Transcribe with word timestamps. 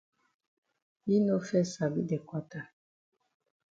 Yi 1.07 1.17
no 1.25 1.35
fes 1.47 1.67
sabi 1.75 2.01
de 2.09 2.17
kwata. 2.27 2.61